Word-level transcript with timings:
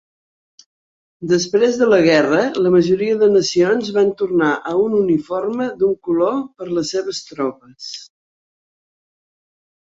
Després 1.31 1.75
de 1.81 1.89
la 1.89 1.99
guerra, 2.07 2.39
la 2.67 2.71
majoria 2.75 3.17
de 3.23 3.27
nacions 3.33 3.91
van 3.97 4.09
tornar 4.23 4.47
a 4.71 4.73
un 4.87 4.95
uniforme 5.01 5.69
d'un 5.83 5.93
color 6.09 6.41
per 6.63 6.67
a 6.69 6.71
les 6.79 6.91
seves 6.97 7.21
tropes. 7.29 7.93